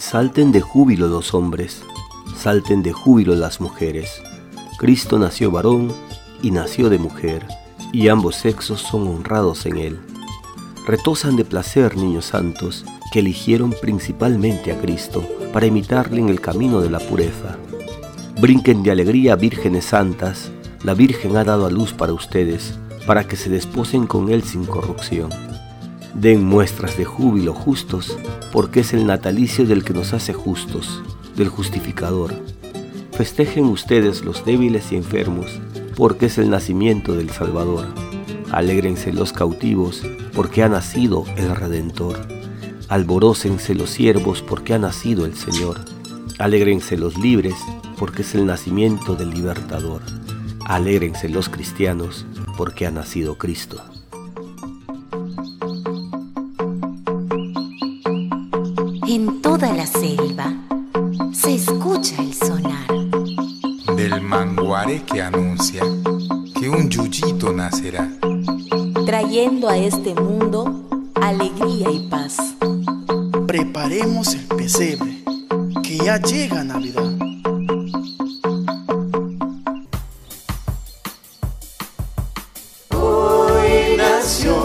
[0.00, 1.82] Salten de júbilo los hombres,
[2.34, 4.22] salten de júbilo las mujeres.
[4.78, 5.92] Cristo nació varón
[6.40, 7.46] y nació de mujer,
[7.92, 10.00] y ambos sexos son honrados en él.
[10.86, 16.80] Retosan de placer, niños santos, que eligieron principalmente a Cristo para imitarle en el camino
[16.80, 17.58] de la pureza.
[18.40, 20.50] Brinquen de alegría, vírgenes santas,
[20.82, 24.64] la Virgen ha dado a luz para ustedes, para que se desposen con Él sin
[24.64, 25.28] corrupción.
[26.14, 28.18] Den muestras de júbilo justos,
[28.52, 31.02] porque es el natalicio del que nos hace justos,
[31.36, 32.34] del justificador.
[33.12, 35.60] Festejen ustedes los débiles y enfermos,
[35.96, 37.86] porque es el nacimiento del Salvador.
[38.50, 40.02] Alégrense los cautivos,
[40.34, 42.18] porque ha nacido el Redentor.
[42.88, 45.80] Alborócense los siervos, porque ha nacido el Señor.
[46.38, 47.54] Alégrense los libres,
[47.98, 50.02] porque es el nacimiento del Libertador.
[50.64, 53.84] Alégrense los cristianos, porque ha nacido Cristo.
[59.12, 60.54] En toda la selva
[61.32, 62.86] se escucha el sonar
[63.96, 65.82] del manguare que anuncia
[66.54, 68.08] que un yuyito nacerá,
[69.04, 70.88] trayendo a este mundo
[71.20, 72.36] alegría y paz.
[73.48, 75.24] Preparemos el pesebre,
[75.82, 77.12] que ya llega Navidad.
[82.94, 84.59] Hoy nació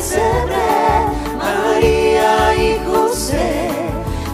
[0.00, 0.68] pesebre.
[1.36, 3.68] María y José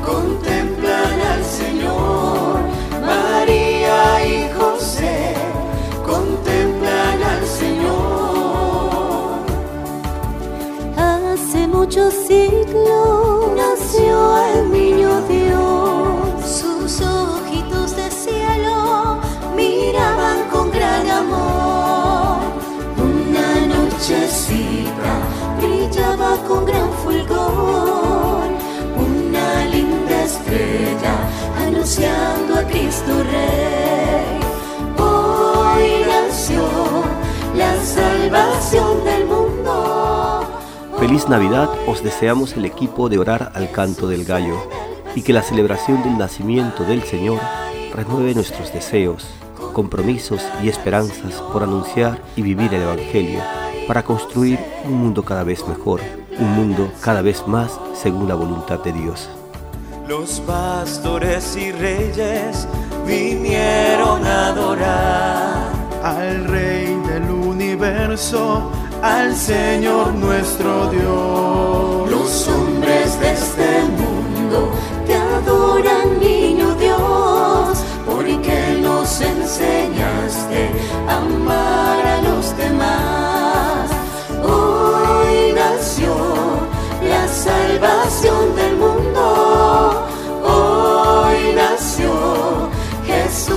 [0.04, 2.60] contemplan al Señor.
[3.04, 5.34] María y José
[6.06, 9.40] contemplan al Señor.
[10.96, 14.14] Hace muchos siglos nació
[14.52, 16.05] el niño Dios.
[26.46, 28.46] Con gran fulgor.
[28.96, 31.14] Una linda estrella
[31.58, 34.40] anunciando a Cristo Rey.
[34.98, 36.62] Hoy nació
[37.54, 40.44] la salvación del mundo.
[40.98, 44.56] Feliz Navidad os deseamos el equipo de orar al canto del gallo
[45.14, 47.40] y que la celebración del nacimiento del Señor
[47.94, 49.26] renueve nuestros deseos,
[49.72, 53.40] compromisos y esperanzas por anunciar y vivir el Evangelio
[53.86, 56.00] para construir un mundo cada vez mejor,
[56.38, 59.28] un mundo cada vez más según la voluntad de Dios.
[60.08, 62.68] Los pastores y reyes
[63.06, 65.70] vinieron a adorar
[66.02, 68.70] al Rey del universo,
[69.02, 72.10] al Señor nuestro Dios.
[72.10, 74.15] Los hombres de este mundo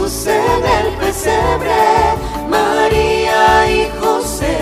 [0.10, 2.18] Jesús el pesebre.
[2.50, 4.58] María y José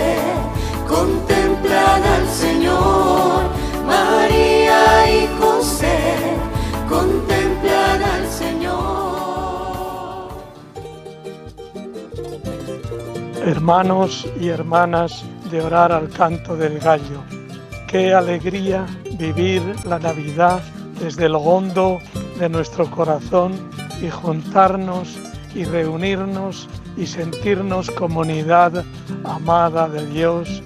[0.86, 3.44] contemplan al Señor.
[3.86, 6.36] María y José
[6.86, 9.08] contemplan al Señor.
[13.46, 17.22] Hermanos y hermanas de orar al canto del gallo,
[17.86, 18.84] qué alegría
[19.18, 20.60] vivir la Navidad
[21.00, 22.00] desde lo hondo
[22.38, 23.54] de nuestro corazón
[24.02, 25.16] y juntarnos
[25.54, 28.84] y reunirnos y sentirnos comunidad
[29.24, 30.62] amada de Dios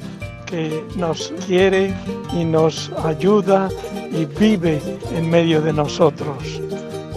[0.46, 1.94] que nos quiere
[2.34, 3.68] y nos ayuda
[4.12, 4.80] y vive
[5.14, 6.60] en medio de nosotros.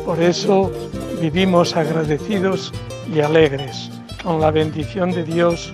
[0.05, 0.71] Por eso
[1.21, 2.71] vivimos agradecidos
[3.13, 3.89] y alegres
[4.23, 5.73] con la bendición de Dios,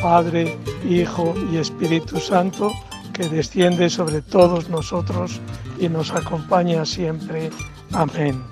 [0.00, 0.58] Padre,
[0.88, 2.72] Hijo y Espíritu Santo,
[3.12, 5.40] que desciende sobre todos nosotros
[5.78, 7.50] y nos acompaña siempre.
[7.92, 8.51] Amén.